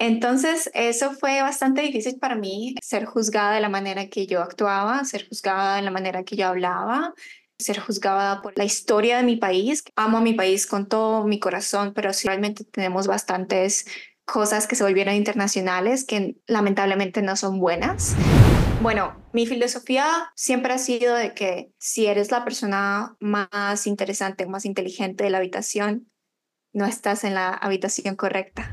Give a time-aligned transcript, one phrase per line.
[0.00, 5.04] Entonces, eso fue bastante difícil para mí, ser juzgada de la manera que yo actuaba,
[5.04, 7.12] ser juzgada de la manera que yo hablaba,
[7.58, 9.84] ser juzgada por la historia de mi país.
[9.96, 13.84] Amo a mi país con todo mi corazón, pero sí, realmente tenemos bastantes
[14.24, 18.16] cosas que se volvieron internacionales que lamentablemente no son buenas.
[18.80, 24.64] Bueno, mi filosofía siempre ha sido de que si eres la persona más interesante, más
[24.64, 26.10] inteligente de la habitación,
[26.72, 28.72] no estás en la habitación correcta.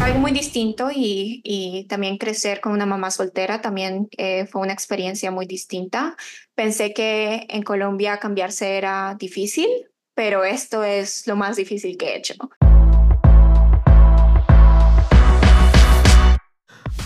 [0.00, 4.72] Algo muy distinto y, y también crecer con una mamá soltera también eh, fue una
[4.72, 6.16] experiencia muy distinta.
[6.54, 9.68] Pensé que en Colombia cambiarse era difícil,
[10.14, 12.34] pero esto es lo más difícil que he hecho.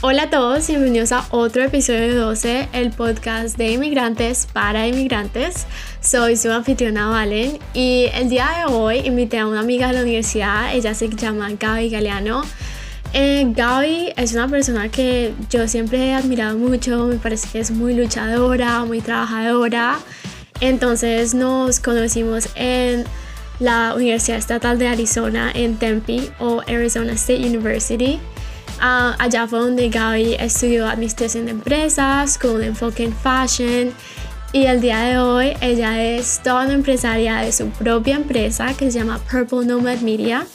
[0.07, 5.67] Hola a todos, bienvenidos a otro episodio de 12, el podcast de inmigrantes para inmigrantes.
[6.01, 10.03] Soy su anfitriona Valen y el día de hoy invité a una amiga de la
[10.03, 12.43] universidad, ella se llama Gaby Galeano.
[13.17, 17.71] Eh, Gaby es una persona que yo siempre he admirado mucho, me parece que es
[17.71, 20.01] muy luchadora, muy trabajadora.
[20.61, 23.05] Entonces nos conocimos en
[23.61, 28.19] la Universidad Estatal de Arizona en Tempe o Arizona State University.
[28.81, 33.93] Ah, allá fue donde Gaby estudió administración de empresas con un enfoque en fashion
[34.53, 38.91] y el día de hoy ella es toda una empresaria de su propia empresa que
[38.91, 40.49] se llama Purple Nomad Media.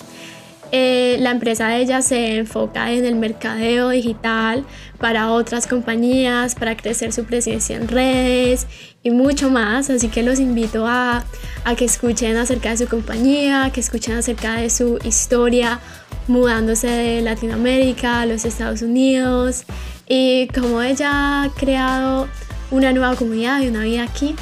[0.71, 4.65] Eh, la empresa de ella se enfoca en el mercadeo digital
[4.99, 8.67] para otras compañías, para crecer su presencia en redes
[9.01, 9.89] y mucho más.
[9.89, 11.23] Así que los invito a,
[11.63, 15.79] a que escuchen acerca de su compañía, que escuchen acerca de su historia
[16.27, 19.63] mudándose de Latinoamérica a los Estados Unidos
[20.07, 22.27] y como ella ha creado
[22.71, 24.35] una nueva comunidad y una vida aquí.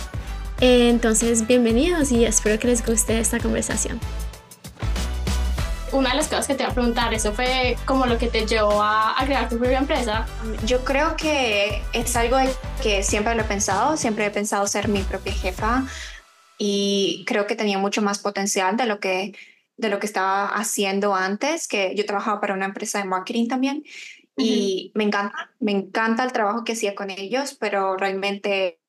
[0.59, 4.00] Entonces, bienvenidos y espero que les guste esta conversación.
[5.92, 8.46] Una de las cosas que te voy a preguntar, eso fue como lo que te
[8.46, 10.28] llevó a, crear tu propia empresa.
[10.66, 12.38] Yo creo que es algo
[12.84, 15.86] que siempre lo he pensado, siempre he pensado ser mi propia jefa
[16.58, 19.34] y creo que tenía mucho más potencial de lo que
[19.78, 23.84] de lo que estaba haciendo antes, que yo trabajaba para una empresa de marketing también
[24.36, 28.80] y me encanta, me encanta el trabajo que hacía con ellos, pero realmente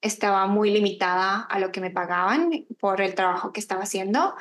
[0.00, 4.34] estaba muy limitada a lo que me pagaban por el trabajo que estaba haciendo.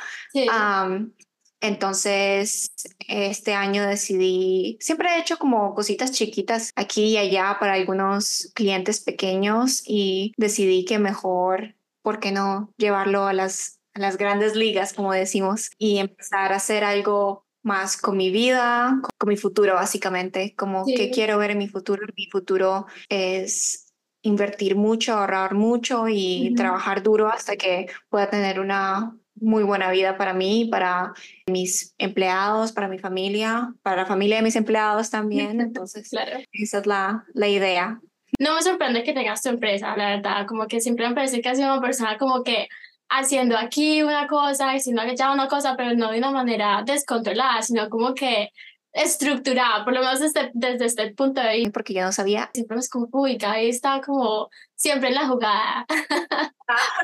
[1.61, 2.71] Entonces,
[3.07, 8.99] este año decidí, siempre he hecho como cositas chiquitas aquí y allá para algunos clientes
[8.99, 14.93] pequeños y decidí que mejor, ¿por qué no llevarlo a las a las grandes ligas,
[14.93, 20.55] como decimos, y empezar a hacer algo más con mi vida, con, mi futuro, básicamente,
[20.55, 22.07] como que quiero ver en mi futuro.
[22.15, 23.93] Mi futuro es
[24.23, 30.17] invertir mucho, ahorrar mucho y trabajar duro hasta que pueda tener una muy buena vida
[30.17, 31.13] para mí, para
[31.47, 35.59] mis empleados, para mi familia, para la familia de mis empleados también.
[35.61, 36.39] Entonces, claro.
[36.53, 37.99] esa es la, la idea.
[38.39, 41.49] No me sorprende que tengas tu empresa, la verdad, como que siempre me parece que
[41.49, 42.69] has sido una persona como que
[43.09, 47.89] haciendo aquí una cosa, haciendo allá una cosa, pero no de una manera descontrolada, sino
[47.89, 48.51] como que
[48.93, 51.71] estructurada, por lo menos desde, desde este punto de vista.
[51.71, 52.49] Porque yo no sabía.
[52.53, 55.85] Siempre me como, uy, Gaby está como siempre en la jugada.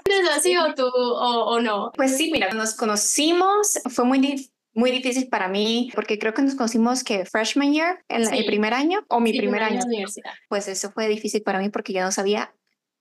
[0.05, 1.91] ¿Es así o tú o, o, no?
[1.95, 6.55] Pues sí, mira, nos conocimos, fue muy, muy difícil para mí porque creo que nos
[6.55, 9.79] conocimos que freshman year, en el primer año o mi primer, año.
[9.79, 10.31] de universidad.
[10.49, 12.53] Pues eso fue difícil para mí porque yo no sabía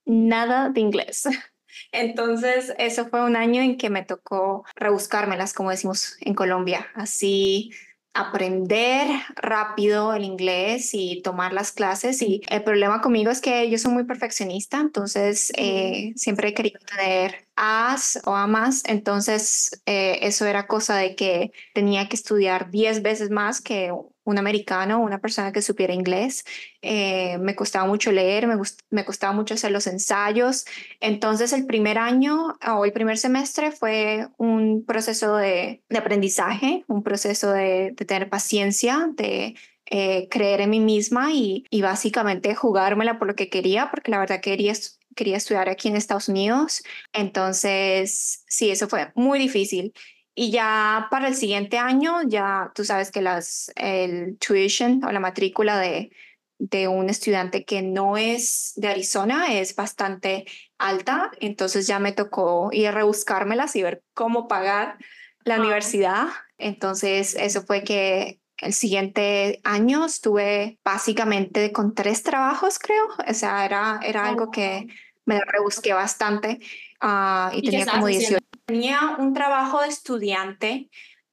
[0.05, 1.23] nada de inglés.
[1.91, 7.71] Entonces, eso fue un año en que me tocó rebuscármelas, como decimos en Colombia, así
[8.17, 12.21] aprender rápido el inglés y tomar las clases.
[12.21, 16.79] Y el problema conmigo es que yo soy muy perfeccionista, entonces eh, siempre he querido
[16.79, 22.71] tener As o A más, entonces eh, eso era cosa de que tenía que estudiar
[22.71, 23.91] 10 veces más que
[24.27, 26.43] un americano, una persona que supiera inglés.
[26.81, 28.57] Eh, me costaba mucho leer, me,
[28.89, 30.65] me, costaba mucho hacer los ensayos.
[30.99, 37.03] Entonces el primer año o el primer semestre fue un proceso de, de aprendizaje, un
[37.03, 39.55] proceso de, de tener paciencia, de
[39.85, 44.19] eh, creer en mí misma y, y, básicamente jugármela por lo que quería, porque la
[44.19, 44.73] verdad quería,
[45.15, 46.83] quería estudiar aquí en Estados Unidos.
[47.13, 49.93] Entonces, sí, eso fue muy difícil.
[50.39, 55.19] Y ya para el siguiente año, ya tú sabes que las, el tuition o la
[55.19, 56.11] matrícula de,
[56.59, 60.45] de un estudiante que no es de Arizona es bastante
[60.77, 64.99] alta, entonces ya me tocó ir a rebuscármelas y ver cómo pagar
[65.43, 66.27] la universidad.
[66.59, 73.07] Entonces eso fue que el siguiente año estuve básicamente con tres trabajos, creo.
[73.27, 74.85] O sea, era, era algo que
[75.25, 76.59] me rebusqué bastante
[77.01, 78.37] uh, y, ¿Y tenía como 18
[78.67, 80.89] Tenía un trabajo de estudiante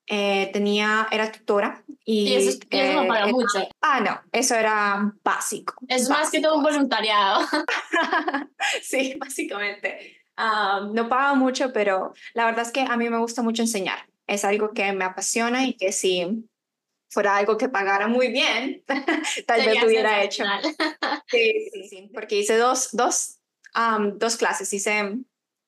[0.06, 1.82] eh, tenía, era tutora.
[2.04, 3.68] Y, eso, no paga mucho.
[3.80, 5.74] Ah, no, eso era básico.
[5.88, 7.40] Es más que todo un voluntariado.
[8.82, 10.20] sí, básicamente.
[10.36, 13.98] Ah, no paga mucho, pero la verdad es que a mí me gusta mucho enseñar.
[14.26, 16.46] Es algo que me apasiona y que si
[17.08, 18.84] fuera algo que pagara muy bien,
[19.46, 20.44] tal vez hubiera hecho.
[21.28, 23.38] sí, sí, sí, porque hice dos, dos,
[24.16, 24.70] dos clases.
[24.72, 25.16] Hice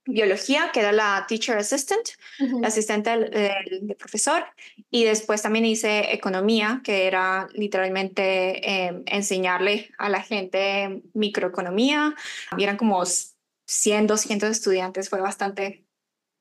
[0.07, 2.09] biología, que era la teacher assistant,
[2.39, 4.45] la asistente del, profesor,
[4.91, 12.15] y después también hice economía, que era literalmente em, enseñarle a la gente microeconomía.
[12.57, 13.03] Y eran como
[13.67, 15.87] 100, 200 estudiantes, fue bastante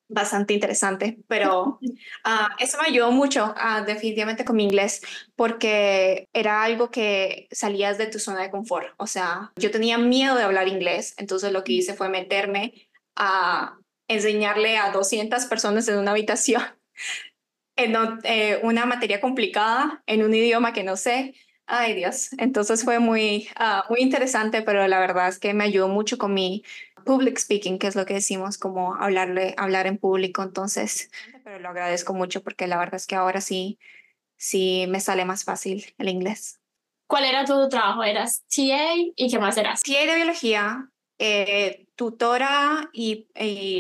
[0.07, 1.79] bastante interesante, pero
[2.23, 5.01] ah, eso me ayudó mucho uh, definitivamente con mi inglés
[5.35, 8.93] porque era algo que salías de tu zona de confort.
[8.97, 12.84] O sea, yo tenía miedo de hablar inglés, entonces lo que hice fue meterme
[13.15, 13.77] a
[14.07, 16.61] enseñarle a 200 personas en una habitación
[17.75, 21.35] en eh, una materia complicada en un idioma que no sé.
[21.67, 25.87] Ay Dios, entonces fue muy, ah, muy interesante, pero la verdad es que me ayudó
[25.87, 26.63] mucho con mi
[27.05, 30.43] public speaking, que es lo que decimos, como hablarle, hablar en público.
[30.43, 31.09] Entonces,
[31.43, 33.79] pero lo agradezco mucho porque la verdad es que ahora sí,
[34.37, 36.59] sí me sale más fácil el inglés.
[37.07, 38.03] ¿Cuál era tu trabajo?
[38.03, 39.81] ¿Eras TA y qué más eras?
[39.81, 43.27] TA de biología, eh, tutora y,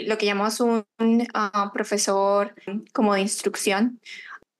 [0.07, 0.85] lo que llamamos un
[1.33, 2.55] ah, profesor
[2.93, 3.99] como de instrucción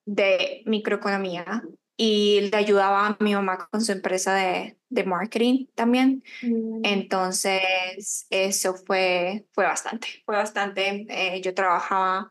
[0.06, 1.64] de microeconomía
[1.98, 6.24] y le ayudaba a mi mamá con su empresa de, de marketing también.
[6.42, 6.82] Mm.
[6.84, 11.06] Entonces, eso fue, fue bastante, fue bastante.
[11.10, 12.30] Eh, yo trabajaba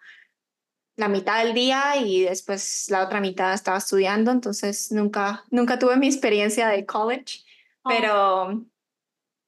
[0.96, 5.96] la mitad del día y después la otra mitad estaba estudiando, entonces nunca, nunca tuve
[5.96, 7.40] mi experiencia de college,
[7.82, 7.88] oh.
[7.88, 8.64] pero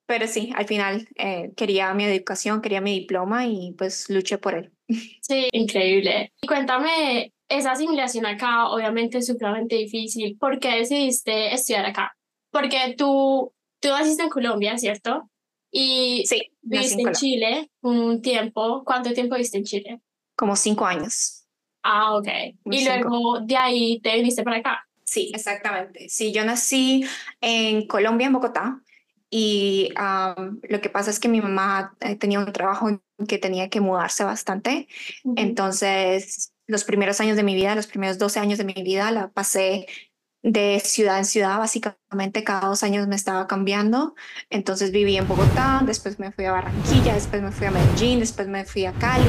[0.06, 4.54] pero sí, al final eh, quería mi educación, quería mi diploma y pues luché por
[4.54, 4.72] él.
[5.20, 6.32] Sí, increíble.
[6.40, 10.36] Y cuéntame, esa asimilación acá obviamente es supremamente difícil.
[10.38, 12.16] ¿Por qué decidiste estudiar acá?
[12.52, 15.28] Porque tú, tú naciste en Colombia, ¿cierto?
[15.72, 18.84] Y sí, viviste en, Chile un tiempo.
[18.84, 20.00] ¿Cuánto tiempo viviste en Chile?
[20.36, 21.44] Como cinco años.
[21.82, 22.28] Ah, ok.
[22.64, 24.88] y luego de ahí te viniste para acá.
[25.04, 26.08] Sí, exactamente.
[26.08, 27.04] Sí, yo nací
[27.40, 28.80] en Colombia, en Bogotá,
[29.30, 29.92] y
[30.68, 34.24] lo que pasa es que mi mamá eh, tenía un trabajo que tenía que mudarse
[34.24, 34.88] bastante.
[35.36, 39.28] Entonces, los primeros años de mi vida, los primeros 12 años de mi vida, la
[39.28, 39.86] pasé
[40.42, 44.14] de ciudad en ciudad, básicamente cada dos años me estaba cambiando.
[44.48, 48.46] Entonces viví en Bogotá, después me fui a Barranquilla, después me fui a Medellín, después
[48.46, 49.28] me fui a Cali.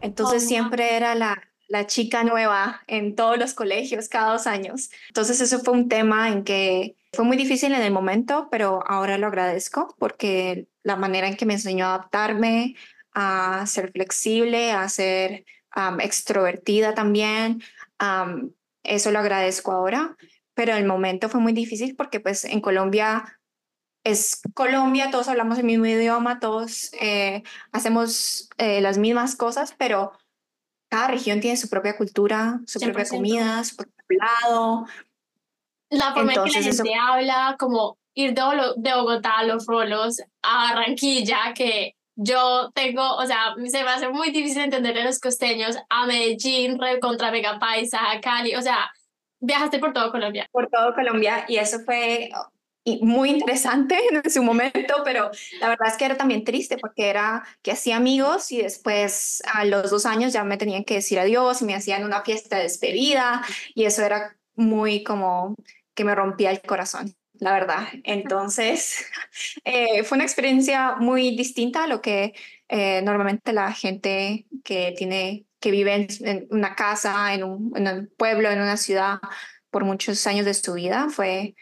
[0.00, 4.90] Entonces siempre era la, la chica nueva en todos los colegios cada dos años.
[5.08, 9.18] Entonces eso fue un tema en que fue muy difícil en el momento, pero ahora
[9.18, 12.76] lo agradezco porque la manera en que me enseñó a adaptarme,
[13.12, 15.44] a ser flexible, a ser
[15.98, 17.60] extrovertida también,
[18.84, 20.16] eso lo agradezco ahora,
[20.54, 23.40] pero el momento fue muy difícil porque pues en Colombia
[24.04, 27.42] es Colombia, todos hablamos el mismo idioma, todos eh,
[27.72, 30.12] hacemos eh, las mismas cosas, pero
[30.88, 34.86] cada región tiene su propia cultura, su propia comida, su propio lado.
[35.90, 38.42] La forma en que la gente habla, como ir de,
[38.76, 44.08] de Bogotá a Los Rolos a Barranquilla, que yo tengo, o sea, se me hace
[44.08, 48.90] muy difícil entender a los costeños, a Medellín, contra Megapaisa, a Cali, o sea,
[49.40, 50.48] viajaste por todo Colombia.
[50.50, 52.30] Por todo Colombia y eso fue
[53.02, 57.44] muy interesante en su momento, pero la verdad es que era también triste porque era
[57.62, 61.62] que hacía amigos y después a los dos años ya me tenían que decir adiós
[61.62, 63.42] y me hacían una fiesta de despedida
[63.74, 65.54] y eso era muy como
[65.98, 67.88] que me rompía el corazón, la verdad.
[68.04, 69.04] Entonces,
[69.64, 72.34] eh, fue una experiencia muy distinta a lo que
[72.68, 78.60] eh, normalmente la gente que tiene que vive en, una casa, en un, pueblo, en
[78.60, 79.18] una ciudad
[79.70, 81.56] por muchos años de su vida, fue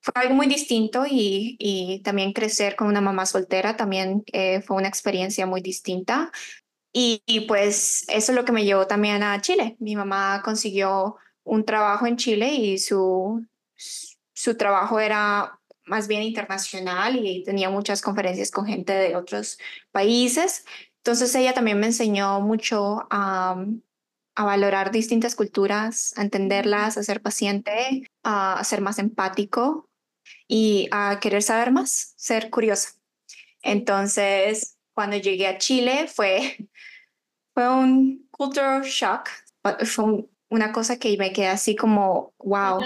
[0.00, 4.76] fue algo muy distinto y, y también crecer con una mamá soltera también eh, fue
[4.76, 6.30] una experiencia muy distinta.
[6.92, 9.76] Y, y, pues eso es lo que me llevó también a Chile.
[9.80, 13.44] Mi mamá consiguió un trabajo en Chile y su,
[14.44, 19.58] su trabajo era más bien internacional y tenía muchas conferencias con gente de otros
[19.90, 20.66] países.
[20.98, 23.56] Entonces ella también me enseñó mucho a,
[24.34, 29.88] a valorar distintas culturas, a entenderlas, a ser paciente, a ser más empático
[30.46, 32.90] y a querer saber más, ser curiosa.
[33.62, 36.68] Entonces, cuando llegué a Chile fue,
[37.54, 39.30] fue un cultural shock,
[39.86, 42.80] fue una cosa que me quedé así como, wow.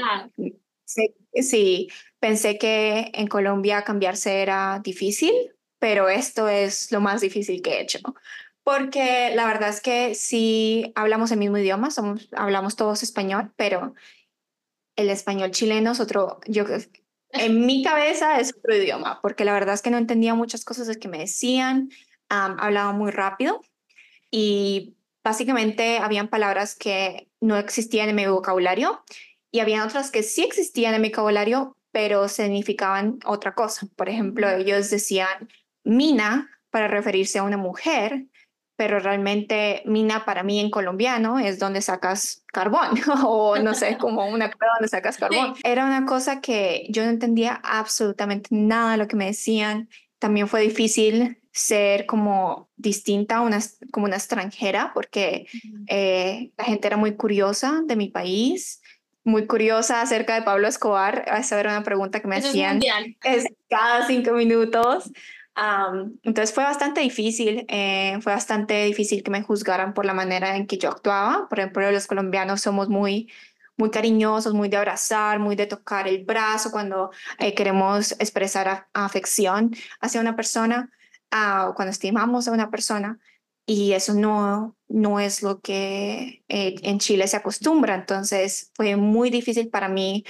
[1.33, 1.89] Sí,
[2.21, 5.33] pensé que en Colombia cambiarse era difícil,
[5.79, 8.01] pero esto es lo más difícil que he hecho,
[8.65, 13.95] porque la verdad es que sí hablamos el mismo idioma, somos, hablamos todos español, pero
[14.97, 16.65] el español chileno es otro, yo
[17.31, 20.97] en mi cabeza es otro idioma, porque la verdad es que no entendía muchas cosas
[20.97, 21.91] que me decían,
[22.29, 23.61] hablaba muy rápido
[24.31, 29.05] y básicamente habían palabras que no existían en mi vocabulario
[29.51, 33.87] y había otras que sí existían en mi vocabulario, pero significaban otra cosa.
[33.97, 35.49] Por ejemplo, ellos decían
[35.85, 38.27] mina para referirse a una mujer,
[38.77, 42.91] pero realmente mina para mí en colombiano es donde sacas carbón
[43.25, 45.55] o no sé, como una cueva donde sacas carbón.
[45.65, 49.89] Era una cosa que yo no entendía absolutamente nada de lo que me decían.
[50.19, 53.59] También fue difícil ser como distinta, una,
[53.91, 55.47] como una extranjera, porque
[55.89, 58.81] eh, la gente era muy curiosa de mi país,
[59.29, 61.25] muy curiosa acerca de Pablo Escobar.
[61.37, 62.81] Esa era una pregunta que me hacían
[63.23, 65.11] es cada cinco minutos
[66.23, 70.67] entonces fue bastante difícil, eh, fue bastante difícil que me juzgaran por la manera en
[70.67, 71.49] que yo actuaba.
[71.49, 73.31] Por ejemplo, los colombianos somos muy,
[73.77, 79.75] muy cariñosos, muy de abrazar, muy de tocar el brazo cuando eh, queremos expresar afección
[80.01, 80.91] hacia una persona,
[81.33, 83.19] uh, cuando estimamos a una persona.
[83.71, 87.95] Y eso no, no es lo que eh, en Chile se acostumbra.
[87.95, 90.25] Entonces fue muy difícil para mí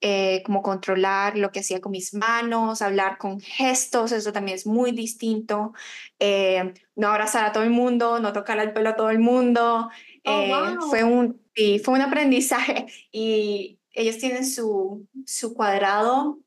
[0.00, 4.68] eh, como controlar lo que hacía con mis manos, hablar con gestos, eso también es
[4.68, 5.72] muy distinto.
[6.20, 9.90] Eh, no abrazar a todo el mundo, no tocar el pelo a todo el mundo.
[10.24, 16.38] Oh, fue, un, y fue un aprendizaje y ellos tienen su, su cuadrado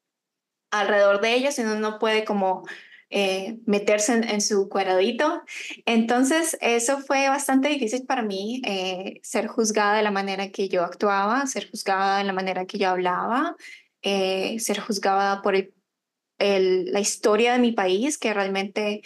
[0.71, 2.63] alrededor de ellos y uno no puede como
[3.11, 5.41] eh, meterse en, su cuadradito.
[5.87, 10.83] Entonces, eso fue bastante difícil para mí, eh, ser juzgada de la manera que yo
[10.83, 13.55] actuaba, ser juzgada de la manera que yo hablaba,
[14.03, 15.73] eh, ser juzgada por el,
[16.91, 19.01] la historia de mi país, que realmente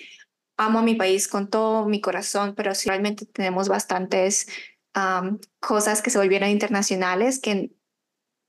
[0.58, 4.48] amo a mi país con todo mi corazón, pero si realmente tenemos bastantes
[5.60, 7.72] cosas que se volvieron internacionales que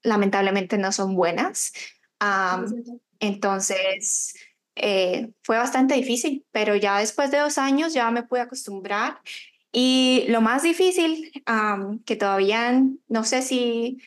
[0.03, 1.73] lamentablemente no son buenas.
[3.19, 4.35] entonces,
[4.77, 9.21] eh, fue bastante difícil, pero ya después de dos años ya me pude acostumbrar.
[9.73, 11.33] Y lo más difícil,
[12.05, 13.99] que todavía no sé si,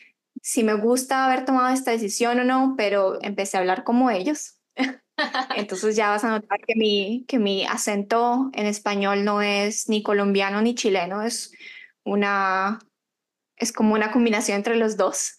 [0.42, 4.58] si me gusta haber tomado esta decisión o no, pero empecé a hablar como ellos.
[5.56, 10.02] Entonces ya vas a notar que mi, que mi acento en español no es ni
[10.02, 11.52] colombiano ni chileno, es
[12.04, 12.78] una,
[13.56, 15.38] es como una combinación entre los dos.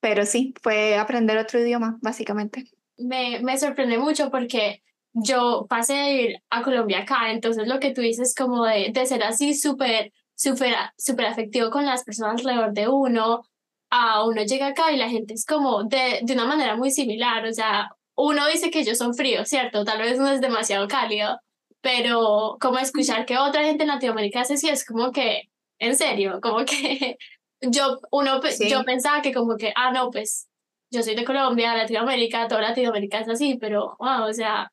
[0.00, 4.82] pero sí, fue aprender otro idioma, básicamente me, me sorprende mucho porque
[5.12, 9.06] yo pasé de ir a Colombia acá, entonces lo que tú dices como de, de
[9.06, 13.42] ser así súper, súper, súper afectivo con las personas alrededor de uno,
[13.90, 17.44] a uno llega acá y la gente es como de, de una manera muy similar,
[17.44, 19.84] o sea, uno dice que ellos son fríos, ¿cierto?
[19.84, 21.38] Tal vez no es demasiado cálido,
[21.80, 26.40] pero como escuchar que otra gente en Latinoamérica hace así es como que, en serio,
[26.40, 27.18] como que
[27.60, 30.48] yo, uno, yo pensaba que como que, ah, no, pues
[30.92, 34.70] yo soy de Colombia, Latinoamérica, toda Latinoamérica es así, pero wow, o sea,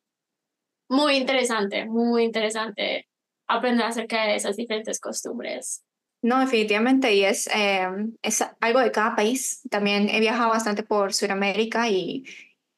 [0.89, 3.07] muy interesante, muy interesante
[3.47, 5.83] aprender acerca de esas diferentes costumbres.
[6.21, 9.61] No, definitivamente, y es, em, es algo de cada país.
[9.69, 12.25] También he viajado bastante por Sudamérica y,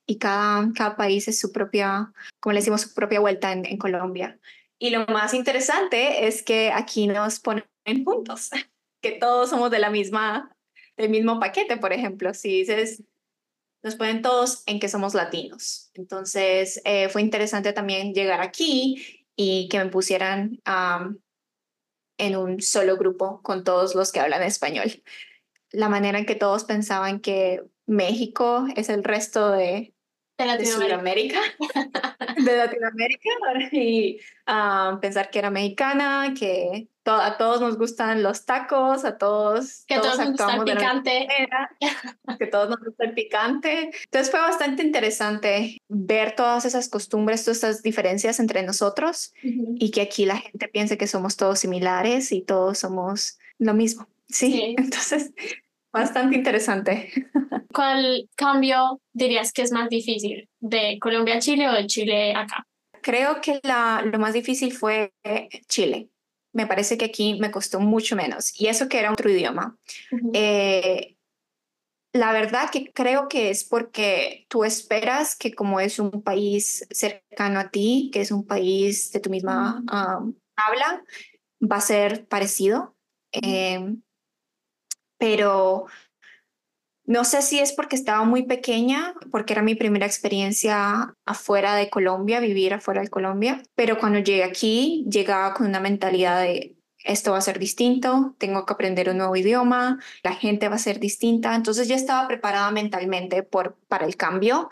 [0.05, 3.77] y cada, cada país es su propia, como le decimos, su propia vuelta en, en
[3.77, 4.39] Colombia.
[4.77, 7.65] Y lo más interesante es que aquí nos ponen
[8.05, 8.51] juntos,
[9.01, 10.55] que todos somos de la misma,
[10.95, 12.35] del mismo paquete, por ejemplo.
[12.35, 13.03] Si dices,
[13.83, 15.91] nos ponen todos en que somos latinos.
[15.93, 20.61] Entonces eh, fue interesante también llegar aquí y que me pusieran
[22.17, 25.01] en un solo grupo con todos los que hablan español.
[25.71, 29.93] La manera en que todos pensaban que México es el resto de,
[30.37, 31.39] de Latinoamérica,
[32.37, 33.29] de Latinoamérica,
[33.71, 34.19] y
[35.01, 40.17] pensar que era mexicana, que a todos nos gustan los tacos, a todos, que todos,
[40.17, 41.27] nos gusta el picante.
[42.39, 43.91] que todos nos gusta el picante.
[44.05, 50.01] Entonces fue bastante interesante ver todas esas costumbres, todas estas diferencias entre nosotros y que
[50.01, 54.07] aquí la gente piense que somos todos similares y todos somos lo mismo.
[54.27, 54.75] sí.
[54.77, 55.31] entonces
[55.91, 57.11] Bastante interesante.
[57.73, 62.65] ¿Cuál cambio dirías que es más difícil de Colombia a Chile o de Chile acá?
[63.01, 65.11] Creo que la, lo más difícil fue
[65.67, 66.09] Chile.
[66.53, 68.59] Me parece que aquí me costó mucho menos.
[68.59, 69.77] Y eso que era otro idioma.
[70.33, 71.15] Eh,
[72.13, 77.59] la verdad que creo que es porque tú esperas que como es un país cercano
[77.59, 79.81] a ti, que es un país de tu misma
[80.55, 81.03] habla,
[81.61, 82.95] va a ser parecido.
[83.31, 83.95] Eh,
[85.17, 85.85] pero
[87.11, 91.89] No sé si es porque estaba muy pequeña, porque era mi primera experiencia afuera de
[91.89, 97.33] Colombia, vivir afuera de Colombia, pero cuando llegué aquí llegaba con una mentalidad de esto
[97.33, 101.01] va a ser distinto, tengo que aprender un nuevo idioma, la gente va a ser
[101.01, 104.69] distinta, entonces ya estaba preparada mentalmente por, para el cambio.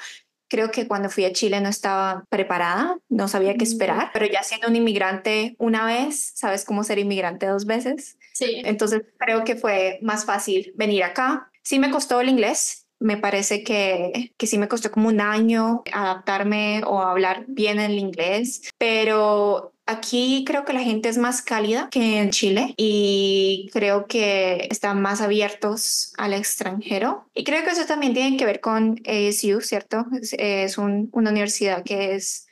[0.48, 4.44] Creo que cuando fui a Chile no estaba preparada, no sabía qué esperar, pero ya
[4.44, 8.18] siendo un inmigrante una vez, ¿sabes cómo ser inmigrante dos veces?
[8.32, 8.62] Sí.
[8.64, 13.64] Entonces creo que fue más fácil venir acá, Sí me costó el inglés, me parece
[13.64, 19.74] que, que sí me costó como un año adaptarme o hablar bien el inglés, pero
[19.90, 25.02] Aquí creo que la gente es más cálida que en Chile y creo que están
[25.02, 27.28] más abiertos al extranjero.
[27.34, 30.06] Y creo que eso también tiene que ver con ASU, ¿cierto?
[30.34, 32.48] Es, una universidad que es,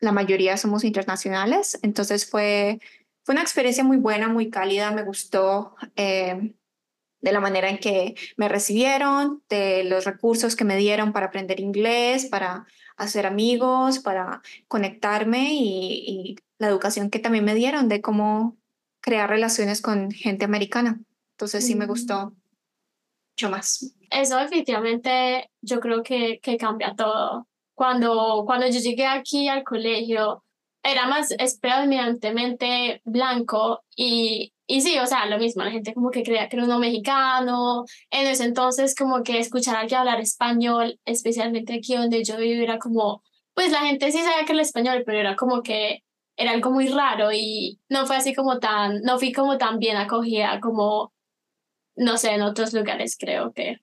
[0.00, 2.78] la mayoría somos internacionales, entonces fue,
[3.22, 5.74] fue una experiencia muy buena, muy cálida, me gustó.
[5.96, 6.52] Eh,
[7.22, 11.60] de la manera en que me recibieron, de los recursos que me dieron para aprender
[11.60, 18.56] inglés, para hacer amigos, para conectarme y, la educación que también me dieron de cómo
[19.00, 21.00] crear relaciones con gente americana.
[21.32, 22.34] Entonces sí me gustó
[23.32, 23.96] mucho más.
[24.08, 27.48] Eso definitivamente yo creo que, que cambia todo.
[27.74, 30.44] Cuando, cuando yo llegué aquí al colegio,
[30.84, 36.22] era más predominantemente blanco y y sí, o sea, lo mismo, la gente como que
[36.22, 40.98] creía que era uno mexicano, en ese entonces como que escuchar a alguien hablar español,
[41.04, 43.22] especialmente aquí donde yo vivo, era como,
[43.54, 46.02] pues la gente sí sabía que era español, pero era como que
[46.36, 49.96] era algo muy raro y no fue así como tan, no fui como tan bien
[49.96, 51.12] acogida como,
[51.96, 53.78] no sé, en otros lugares creo que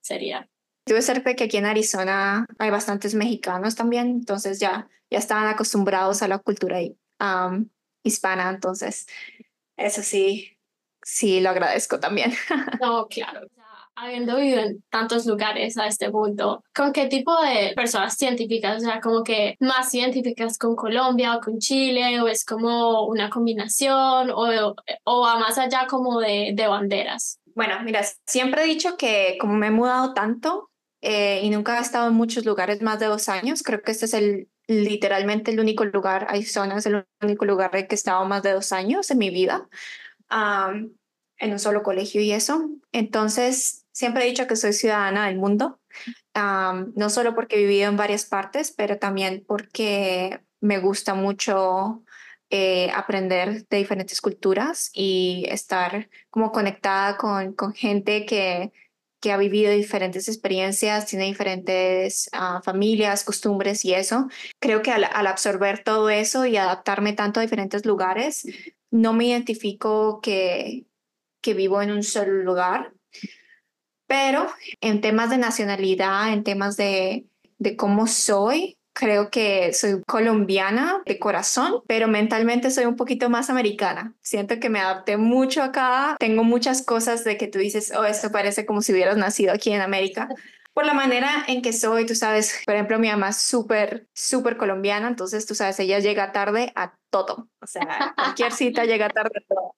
[0.00, 0.48] sería.
[0.84, 6.22] Tuve suerte que aquí en Arizona hay bastantes mexicanos también, entonces ya, ya estaban acostumbrados
[6.22, 6.78] a la cultura
[7.20, 7.68] um,
[8.02, 9.06] hispana, entonces
[9.76, 10.56] eso sí,
[11.02, 12.32] sí lo agradezco también.
[12.80, 13.46] No, claro.
[13.96, 18.78] habiendo vivido en tantos lugares a este punto, ¿con qué tipo de personas científicas?
[18.78, 23.30] O sea, como que más científicas con Colombia o con Chile, o es como una
[23.30, 27.38] combinación, o, o va más allá como de, de banderas.
[27.54, 31.82] Bueno, mira, siempre he dicho que como me he mudado tanto eh, y nunca he
[31.82, 35.60] estado en muchos lugares más de dos años, creo que este es el literalmente el
[35.60, 39.10] único lugar, hay zonas, el único lugar en que he estado más de dos años
[39.10, 39.68] en mi vida,
[40.30, 42.70] en un solo colegio y eso.
[42.92, 45.80] Entonces, siempre he dicho que soy ciudadana del mundo,
[46.34, 52.02] no solo porque he vivido en varias partes, pero también porque me gusta mucho
[52.50, 58.72] eh, aprender de diferentes culturas y estar como conectada con, con gente que
[59.24, 64.28] que ha vivido diferentes experiencias, tiene diferentes ah, familias, costumbres y eso.
[64.60, 68.46] Creo que al, absorber todo eso y adaptarme tanto a diferentes lugares,
[68.90, 70.84] no me identifico que,
[71.40, 72.92] que vivo en un solo lugar,
[74.06, 74.46] pero
[74.82, 77.24] en temas de nacionalidad, en temas de,
[77.56, 83.50] de cómo soy, Creo que soy colombiana de corazón, pero mentalmente soy un poquito más
[83.50, 84.14] americana.
[84.20, 86.16] Siento que me adapté mucho acá.
[86.18, 89.72] Tengo muchas cosas de que tú dices, oh, esto parece como si hubieras nacido aquí
[89.72, 90.28] en América.
[90.72, 94.56] Por la manera en que soy, tú sabes, por ejemplo, mi mamá es súper, súper
[94.56, 97.48] colombiana, entonces tú sabes, ella llega tarde a todo.
[97.60, 99.74] O sea, cualquier cita llega tarde a todo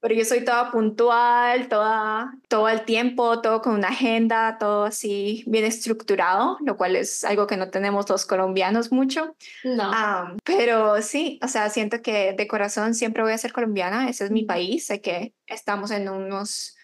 [0.00, 5.44] pero yo soy toda puntual, toda, todo el tiempo, todo con una agenda, todo así
[5.46, 9.36] bien estructurado, lo cual es algo que no tenemos los colombianos mucho.
[9.62, 10.36] No.
[10.44, 14.30] pero sí, o sea, siento que de corazón siempre voy a ser colombiana, ese es
[14.30, 16.76] mi país, sé que estamos en unos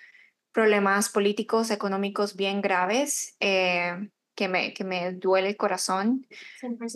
[0.53, 3.35] problemas políticos, económicos bien graves.
[3.41, 6.27] Eh, que me, que me duele el corazón.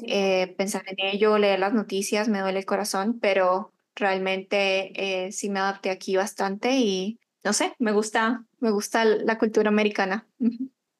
[0.06, 4.92] Eh, pensar en ello, leer las noticias, me duele el corazón, pero realmente
[5.26, 9.68] eh, sí me adapté aquí bastante y no sé, me gusta, me gusta la cultura
[9.68, 10.26] americana.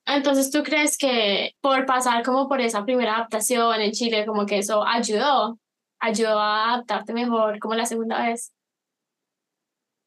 [0.06, 4.58] Entonces, ¿tú crees que por pasar como por esa primera adaptación en Chile, como que
[4.58, 5.58] eso ayudó,
[5.98, 8.52] ayudó a adaptarte mejor como la segunda vez?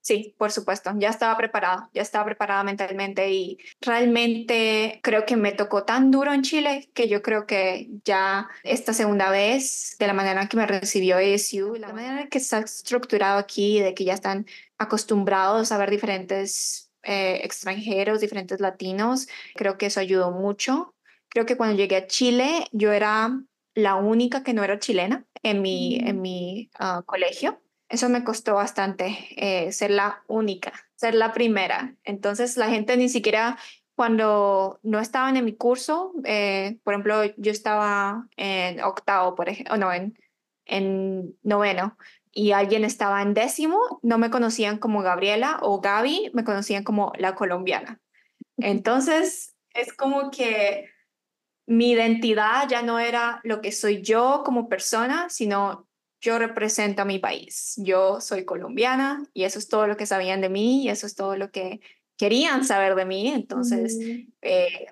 [0.04, 5.54] Sí, por supuesto, ya estaba preparada, ya estaba preparada mentalmente y realmente creo que me
[5.54, 10.14] tocó tan duro en Chile que yo creo que ya esta segunda vez, de la
[10.14, 14.46] manera que me recibió ASU, la manera que está estructurado aquí, de que ya están
[14.78, 20.96] acostumbrados a ver diferentes eh, extranjeros, diferentes latinos, creo que eso ayudó mucho.
[21.30, 23.32] Creo que cuando llegué a Chile yo era
[23.74, 28.56] la única que no era chilena en mi, en mi ah, colegio eso me costó
[28.56, 31.96] bastante, eh, ser la única, ser la primera.
[32.04, 33.58] Entonces la gente ni siquiera
[33.96, 39.78] cuando no estaban en mi curso, eh, por ejemplo, yo estaba en octavo, por ejemplo,
[39.78, 40.18] no, en,
[40.66, 41.98] en noveno,
[42.32, 47.14] y alguien estaba en décimo, no me conocían como Gabriela o Gaby, me conocían como
[47.18, 48.02] la colombiana.
[48.58, 50.90] Entonces, Es como que
[51.66, 55.88] mi identidad ya no era lo que soy yo como persona, sino
[56.24, 57.74] yo represento a mi país.
[57.76, 61.16] Yo soy colombiana y eso es todo lo que sabían de mí y eso es
[61.16, 61.82] todo lo que
[62.18, 63.28] querían saber de mí.
[63.28, 63.98] Entonces,
[64.42, 64.88] eh,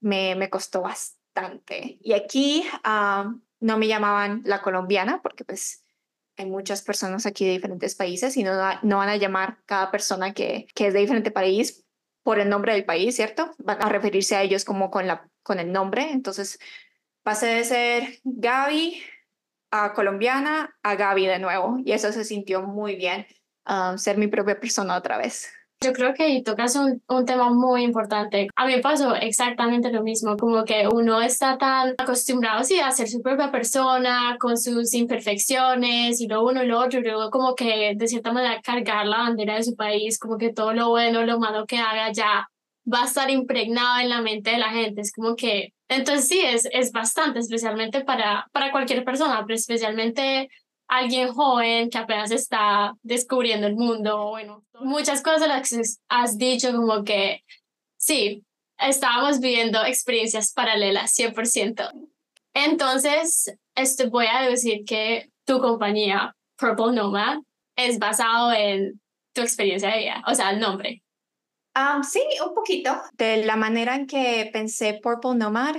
[0.00, 1.98] me, me, costó bastante.
[2.00, 5.84] Y aquí ah, no me llamaban la colombiana porque pues
[6.38, 10.32] hay muchas personas aquí de diferentes países y no, no van a llamar cada persona
[10.32, 11.84] que, que es de diferente país
[12.22, 13.50] por el nombre del país, ¿cierto?
[13.58, 16.10] Van a referirse a ellos como con, la, con el nombre.
[16.10, 16.58] Entonces,
[17.22, 19.02] pasé de ser Gaby
[19.72, 23.26] a colombiana a Gaby de nuevo y eso se sintió muy bien,
[23.64, 25.50] ah, ser mi propia persona otra vez.
[25.82, 28.46] Yo creo que tocas un, un, tema muy importante.
[28.54, 33.08] A mí pasó exactamente lo mismo, como que uno está tan acostumbrado sí, a ser
[33.08, 37.56] su propia persona, con sus imperfecciones y lo uno y lo otro, y luego como
[37.56, 41.24] que de cierta manera cargar la bandera de su país, como que todo lo bueno,
[41.24, 42.46] lo malo que haga ya
[42.92, 45.00] va a estar impregnado en la mente de la gente.
[45.00, 50.48] Es como que, entonces sí, es, es bastante, especialmente para, para cualquier persona, pero especialmente
[50.88, 56.72] alguien joven que apenas está descubriendo el mundo, bueno, muchas cosas las que has dicho
[56.72, 57.44] como que
[57.96, 58.44] sí,
[58.78, 61.90] estábamos viviendo experiencias paralelas 100%.
[62.54, 67.38] Entonces, este, voy a decir que tu compañía, Purple Nomad,
[67.76, 69.00] es basado en
[69.34, 71.01] tu experiencia de vida, o sea, el nombre.
[71.74, 73.00] Um, sí, un poquito.
[73.14, 75.76] De la manera en que pensé Purple Nomad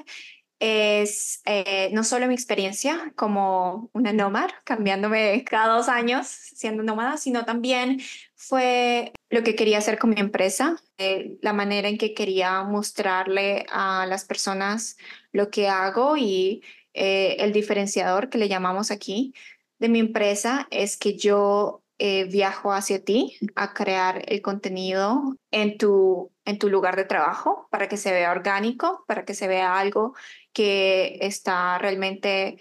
[0.60, 7.18] es eh, no solo mi experiencia como una nómada, cambiándome cada dos años siendo nómada,
[7.18, 8.02] sino también
[8.36, 13.66] fue lo que quería hacer con mi empresa, eh, la manera en que quería mostrarle
[13.70, 14.98] a las personas
[15.34, 19.34] lo que hago y eh, el diferenciador que le llamamos aquí
[19.80, 21.83] de mi empresa es que yo
[22.30, 27.88] viajo hacia ti a crear el contenido en tu, en tu lugar de trabajo para
[27.88, 30.14] que se vea orgánico, para que se vea algo
[30.52, 32.58] que está realmente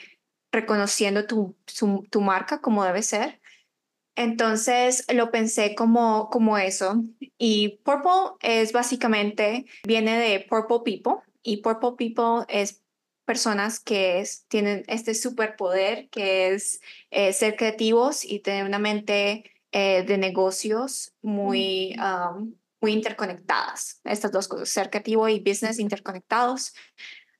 [0.53, 1.57] reconociendo tu,
[2.11, 3.41] tu marca como debe ser.
[4.15, 7.03] Entonces lo pensé como, como eso.
[7.39, 12.82] Y Purple es básicamente, viene de Purple People y Purple People es
[13.25, 16.81] personas que tienen este superpoder que es
[17.11, 24.01] eh, ser creativos y tener una mente eh, de negocios muy, um, muy interconectadas.
[24.05, 26.75] Estas dos cosas, ser creativo y business interconectados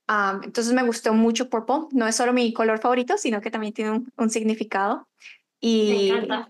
[0.07, 1.87] entonces me gustó mucho Purple.
[1.91, 5.07] No es solo mi color favorito, sino que también tiene un, significado.
[5.59, 6.49] Y, me encanta.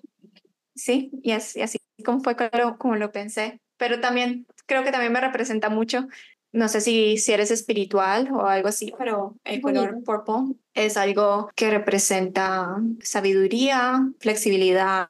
[0.75, 2.35] Sí, y, así, así como fue
[2.77, 3.59] como lo pensé.
[3.77, 6.07] Pero también creo que también me representa mucho.
[6.53, 11.49] No sé si, si eres espiritual o algo así, pero el color purple es algo
[11.55, 15.07] que representa sabiduría, flexibilidad,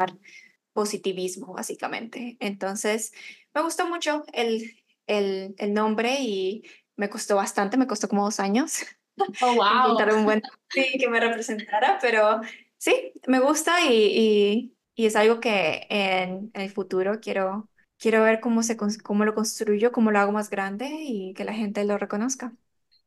[0.74, 2.38] positivismo, básicamente.
[2.40, 3.14] Entonces,
[3.54, 4.74] me gustó mucho el,
[5.06, 6.64] el, el nombre y
[6.96, 8.80] me costó bastante, me costó como dos años.
[9.44, 9.96] Oh, wow.
[10.18, 12.42] un buen sí, que me representara, pero
[12.80, 17.70] sí, me gusta y, y, y es algo que en, en, el futuro quiero,
[18.04, 21.54] quiero ver cómo, se, cómo lo construyo, cómo lo hago más grande y que la
[21.54, 22.54] gente lo reconozca.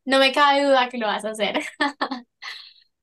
[0.06, 1.60] No me cabe duda que lo vas a hacer.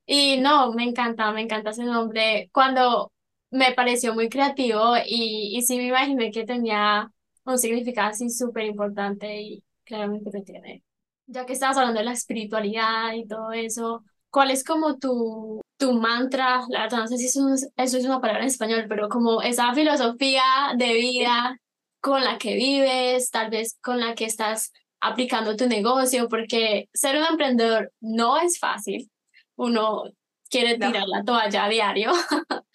[0.06, 2.50] y no, me encanta, me encanta ese nombre.
[2.52, 3.12] Cuando
[3.52, 7.08] me pareció muy creativo y, y sí me imaginé que tenía
[7.44, 10.82] un significado así súper importante y claramente lo tiene.
[11.26, 15.92] Ya que estabas hablando de la espiritualidad y todo eso, ¿cuál es como tu, tu
[15.92, 16.62] mantra?
[16.70, 19.42] La verdad, no sé si eso es, eso es una palabra en español, pero como
[19.42, 20.42] esa filosofía
[20.76, 21.56] de vida
[22.04, 27.16] con la que vives, tal vez con la que estás aplicando tu negocio, porque ser
[27.16, 29.10] un emprendedor no es fácil.
[29.56, 30.02] Uno
[30.50, 32.12] quiere tirar la toalla a diario.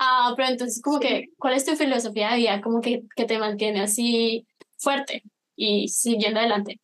[0.00, 2.60] ah, pero entonces, como que, ¿cuál es tu filosofía de vida?
[2.60, 4.44] Como que, que te mantiene así
[4.76, 5.22] fuerte
[5.54, 6.80] y siguiendo adelante?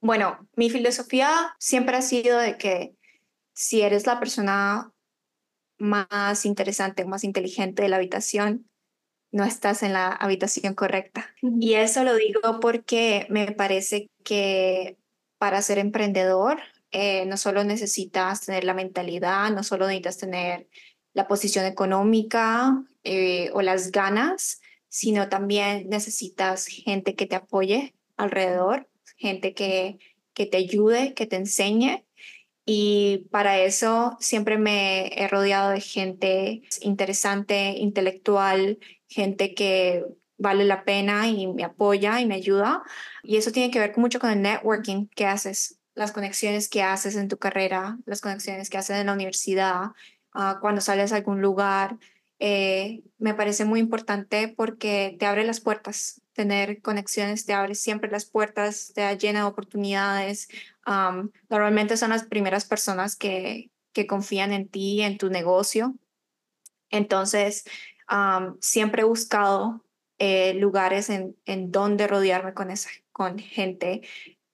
[0.00, 2.94] Bueno, mi filosofía siempre ha sido de que
[3.54, 4.92] si eres la persona
[5.78, 8.68] más interesante, más inteligente de la habitación,
[9.30, 11.34] no estás en la habitación correcta.
[11.42, 14.96] Y eso lo digo porque me parece que
[15.38, 16.58] para ser emprendedor
[16.90, 20.68] eh, no solo necesitas tener la mentalidad, no solo necesitas tener
[21.12, 28.88] la posición económica eh, o las ganas, sino también necesitas gente que te apoye alrededor,
[29.16, 29.98] gente que,
[30.32, 32.04] que te ayude, que te enseñe.
[32.64, 40.04] Y para eso siempre me he rodeado de gente interesante, intelectual, gente que
[40.38, 42.82] vale la pena y me apoya y me ayuda.
[43.22, 47.16] Y eso tiene que ver mucho con el networking que haces, las conexiones que haces
[47.16, 49.92] en tu carrera, las conexiones que haces en la universidad,
[50.34, 51.98] uh, cuando sales a algún lugar,
[52.38, 58.10] eh, me parece muy importante porque te abre las puertas, tener conexiones te abre siempre
[58.10, 60.48] las puertas, te llena de oportunidades.
[61.50, 65.96] normalmente son las primeras personas que, que confían en ti, en tu negocio.
[66.90, 67.64] Entonces,
[68.60, 69.84] siempre he buscado
[70.18, 74.02] eh, lugares en, en donde rodearme con, esa, con gente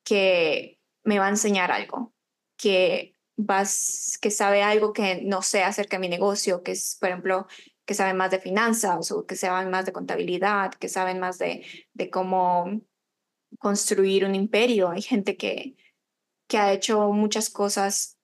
[0.04, 2.12] que me va a enseñar algo,
[2.56, 7.10] que, vas, que sabe algo que no sé acerca de mi negocio, que es, por
[7.10, 7.46] ejemplo,
[7.84, 11.64] que saben más de finanzas o que saben más de contabilidad, que saben más de,
[11.92, 12.80] de cómo
[13.58, 14.90] construir un imperio.
[14.90, 15.76] Hay gente que,
[16.48, 18.18] que ha hecho muchas cosas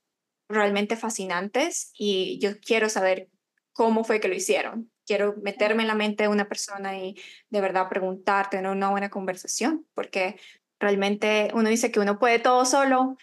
[0.49, 3.31] realmente fascinantes y yo quiero saber
[3.73, 4.90] cómo fue que lo hicieron.
[5.11, 7.17] Quiero meterme en la mente de una persona y
[7.49, 10.39] de verdad preguntar, tener una buena conversación, porque
[10.79, 13.17] realmente uno dice que uno puede todo solo,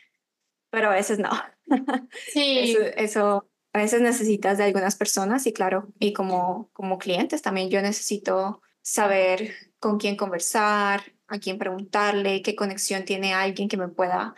[0.70, 1.30] pero a veces no.
[2.34, 2.76] Sí.
[2.98, 7.82] eso a veces necesitas de algunas personas y claro, y como, como clientes también yo
[7.82, 14.36] necesito saber con quién conversar, a quién preguntarle, qué conexión tiene alguien que me pueda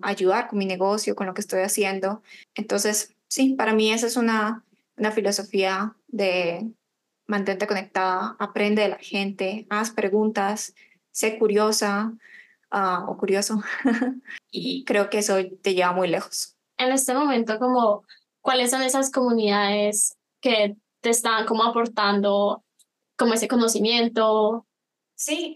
[0.00, 2.22] ayudar con mi negocio, con lo que estoy haciendo.
[2.54, 4.64] Entonces, sí, para mí esa es una,
[4.96, 6.72] una filosofía de
[7.28, 10.74] mantente conectada, aprende de la gente, haz preguntas,
[11.12, 12.12] sé curiosa
[12.70, 13.62] ah, o curioso
[14.50, 16.56] y creo que eso te lleva muy lejos.
[16.76, 18.04] En este momento, como
[18.48, 22.64] ¿Cuáles son esas comunidades que te están como aportando
[23.14, 24.66] como ese conocimiento?
[25.14, 25.54] Sí,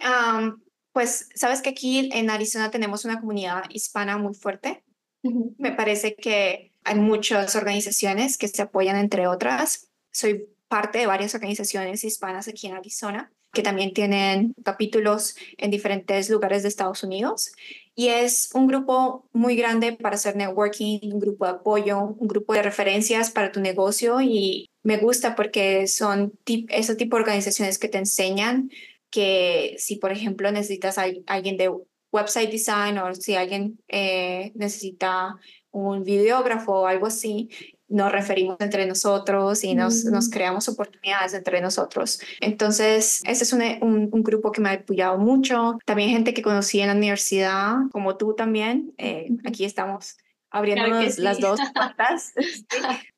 [0.93, 4.85] pues sabes que aquí en Arizona tenemos una comunidad hispana muy fuerte.
[5.23, 9.89] Me parece que hay muchas organizaciones que se apoyan entre otras.
[10.11, 16.31] Soy parte de varias organizaciones hispanas aquí en Arizona que también tienen capítulos en diferentes
[16.31, 17.53] lugares de Estados Unidos.
[17.95, 22.55] Y es un grupo muy grande para hacer networking, un grupo de apoyo, un grupo
[22.55, 24.23] de referencias para tu negocio.
[24.23, 28.71] Y me gusta porque son ese tipo de organizaciones que te enseñan
[29.11, 31.71] que si, por ejemplo, necesitas a alguien de
[32.11, 35.37] website design o si alguien eh, necesita
[35.71, 37.51] un videógrafo o algo así,
[37.93, 42.21] nos referimos entre nosotros y nos, nos creamos oportunidades entre nosotros.
[42.41, 45.79] Entonces, ese es un, un, grupo que me ha apoyado mucho.
[45.85, 48.95] También gente que conocí en la universidad, como tú también.
[48.97, 50.17] Eh, aquí estamos
[50.51, 52.33] abriendo las dos patas.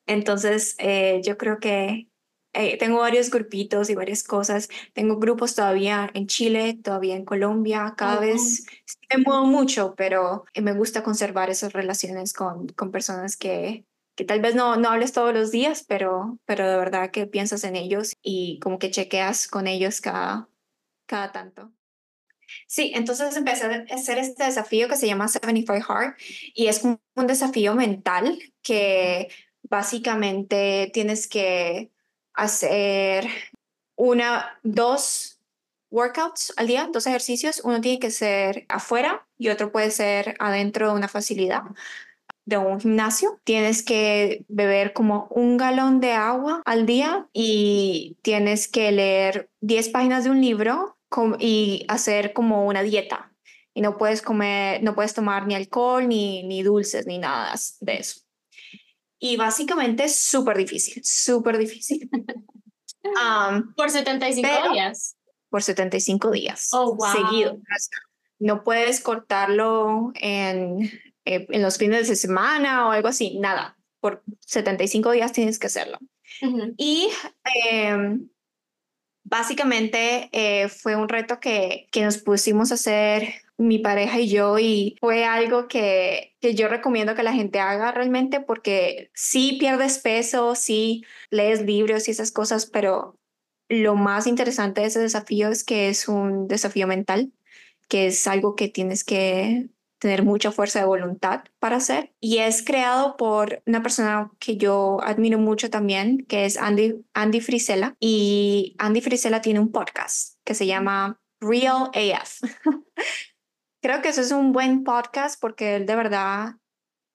[0.05, 2.09] Entonces, eh, yo creo que
[2.51, 4.67] eh, tengo varios grupitos y varias cosas.
[4.93, 7.93] Tengo grupos todavía en Chile, todavía en Colombia.
[7.95, 8.65] Cada vez
[9.09, 14.41] me muevo mucho, pero me gusta conservar esas relaciones con, con personas que, que tal
[14.41, 18.15] vez no, no hables todos los días, pero, pero de verdad que piensas en ellos
[18.21, 20.49] y como que chequeas con ellos cada,
[21.05, 21.71] cada tanto.
[22.67, 26.15] Sí, entonces empecé a hacer este desafío que se llama 75 Hard
[26.53, 29.29] y es un, un desafío mental que
[29.63, 31.91] básicamente tienes que
[32.33, 33.27] hacer
[33.95, 35.39] una, dos
[35.89, 37.61] workouts al día, dos ejercicios.
[37.63, 41.63] Uno tiene que ser afuera y otro puede ser adentro de una facilidad
[42.45, 48.67] de un gimnasio, tienes que beber como un galón de agua al día y tienes
[48.67, 50.97] que leer 10 páginas de un libro
[51.39, 53.31] y hacer como una dieta.
[53.73, 57.97] Y no puedes comer, no puedes tomar ni alcohol, ni, ni dulces, ni nada de
[57.97, 58.21] eso.
[59.19, 62.09] Y básicamente es súper difícil, súper difícil.
[63.75, 65.17] por 75 días.
[65.49, 66.69] Por 75 días.
[66.73, 67.11] Oh, wow.
[67.11, 67.59] Seguido.
[68.39, 70.91] No puedes cortarlo en
[71.25, 75.67] eh, en los fines de semana o algo así, nada, por 75 días tienes que
[75.67, 75.97] hacerlo.
[76.77, 77.09] Y
[77.69, 78.29] em,
[79.23, 84.59] básicamente eh, fue un reto que, que nos pusimos a hacer mi pareja y yo
[84.59, 89.99] y fue algo que, que yo recomiendo que la gente haga realmente porque sí pierdes
[89.99, 93.17] peso, sí lees libros y esas cosas, pero
[93.69, 97.31] lo más interesante de ese desafío es que es un desafío mental,
[97.87, 99.69] que es algo que tienes que
[100.05, 102.13] tener mucha fuerza de voluntad para hacer.
[102.19, 107.41] Y es creado por una persona que yo admiro mucho también, que es Andy, Andy
[107.41, 107.95] Frisella.
[107.99, 112.39] Y Andy Frisella tiene un podcast que se llama Real AF.
[113.81, 116.53] Creo que eso es un buen podcast porque él de verdad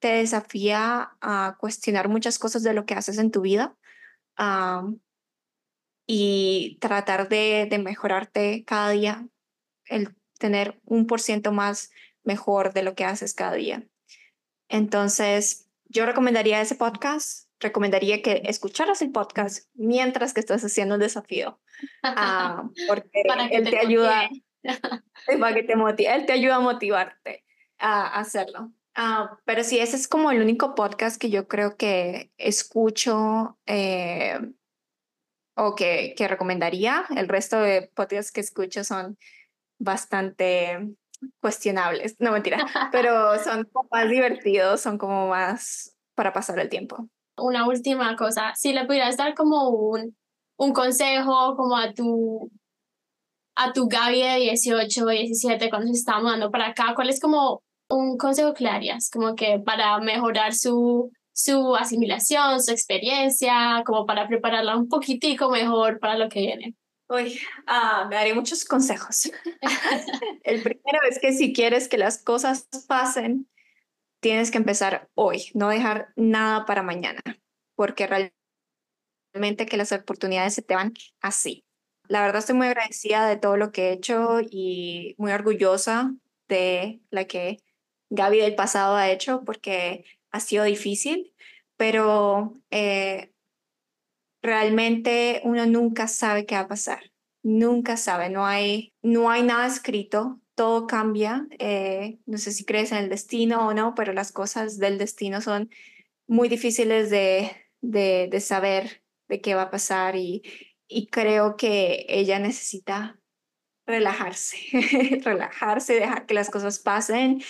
[0.01, 3.77] te desafía a cuestionar muchas cosas de lo que haces en tu vida
[6.09, 9.29] y tratar de, de mejorarte cada día,
[9.85, 11.93] el tener un por ciento más
[12.25, 13.87] mejor de lo que haces cada día.
[14.69, 21.01] Entonces, yo recomendaría ese podcast, recomendaría que escucharas el podcast mientras que estás haciendo el
[21.01, 21.61] desafío,
[22.03, 24.29] ah, porque él te, ayuda,
[25.41, 27.45] para que te motive, él te ayuda a motivarte
[27.79, 28.73] a hacerlo.
[28.97, 34.39] Uh, pero sí, ese es como el único podcast que yo creo que escucho eh,
[35.57, 37.07] o que, que recomendaría.
[37.17, 39.17] El resto de podcasts que escucho son
[39.79, 40.95] bastante
[41.41, 42.59] cuestionables, no mentira,
[42.93, 47.09] pero son más divertidos, son como más para pasar el tiempo.
[47.37, 50.17] Una última cosa, si le pudieras dar como un,
[50.59, 52.51] un consejo como a tu
[53.57, 57.63] a tu Gaby de 18, 17, cuando se está mudando para acá, ¿cuál es como
[57.91, 59.11] un consejo que le harías?
[59.11, 65.99] Como que para mejorar su, su asimilación, su experiencia, como para prepararla un poquitico mejor
[66.01, 66.75] para lo que viene.
[67.11, 69.29] Uy, ah, me daré muchos consejos.
[70.45, 73.49] El primero es que si quieres que las cosas pasen,
[74.21, 77.21] tienes que empezar hoy, no dejar nada para mañana,
[77.75, 81.65] porque realmente que las oportunidades se te van así.
[82.07, 86.15] La verdad estoy muy agradecida de todo lo que he hecho y muy orgullosa
[86.49, 87.59] de la que
[88.11, 91.35] Gaby del pasado ha hecho porque ha sido difícil,
[91.77, 93.33] pero eh,
[94.43, 99.67] realmente uno nunca sabe qué va a pasar, nunca sabe, no hay, no hay nada
[99.67, 104.33] escrito, todo cambia, eh, no sé si crees en el destino o no, pero las
[104.33, 105.71] cosas del destino son
[106.27, 107.51] muy difíciles de,
[107.81, 110.43] de, saber de qué va a pasar y,
[110.87, 113.19] y creo que ella necesita
[113.87, 114.57] relajarse,
[115.25, 117.43] relajarse, dejar que las cosas pasen,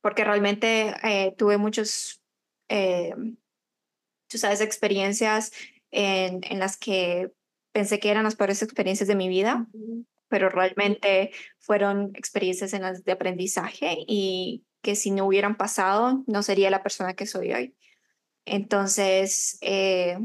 [0.00, 2.22] porque realmente eh, tuve muchos,
[2.68, 3.14] eh,
[4.28, 5.52] tú sabes, experiencias
[5.90, 7.32] en, en, las que
[7.72, 9.66] pensé que eran las peores experiencias de mi vida,
[10.28, 16.42] pero realmente fueron experiencias en las de aprendizaje y que si no hubieran pasado no
[16.42, 17.76] sería la persona que soy hoy.
[18.44, 20.18] Entonces, eh,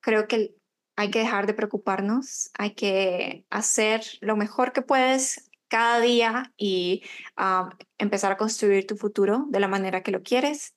[0.00, 0.54] creo que
[0.96, 7.02] hay que dejar de preocuparnos, hay que hacer lo mejor que puedes cada día y
[7.36, 10.74] ah, empezar a construir tu futuro de la manera que lo quieres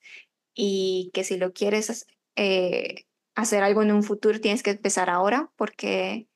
[0.56, 5.52] y que si lo quieres eh, hacer algo en un futuro tienes que empezar ahora
[5.58, 6.30] porque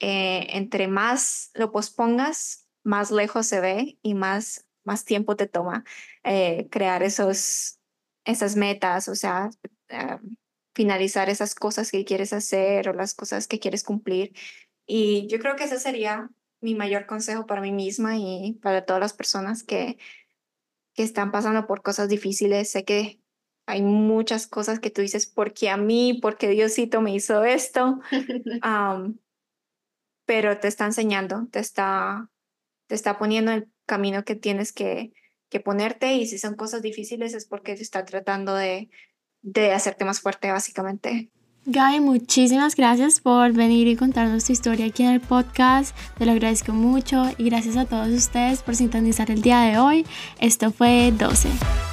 [0.00, 5.84] eh, entre más lo pospongas, más lejos se ve y más, más tiempo te toma
[6.24, 7.78] eh, crear esos,
[8.24, 9.50] esas metas, o sea,
[10.74, 14.34] finalizar esas cosas que quieres hacer o las cosas que quieres cumplir.
[14.86, 19.00] Y yo creo que ese sería mi mayor consejo para mí misma y para todas
[19.00, 19.98] las personas que,
[20.94, 22.70] que están pasando por cosas difíciles.
[22.70, 23.21] Sé que
[23.66, 28.00] hay muchas cosas que tú dices, porque a mí, porque Diosito me hizo esto,
[30.26, 32.30] pero te está enseñando, te está,
[32.86, 35.12] te está poniendo el camino que tienes que,
[35.48, 38.90] que ponerte y si son cosas difíciles es porque te está tratando de,
[39.42, 41.30] de hacerte más fuerte, básicamente.
[41.64, 45.96] Gaby, muchísimas gracias por venir y contarnos tu historia aquí en el podcast.
[46.18, 50.04] Te lo agradezco mucho y gracias a todos ustedes por sintonizar el día de hoy.
[50.40, 51.91] Esto fue 12.